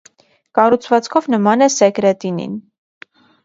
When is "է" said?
1.67-1.69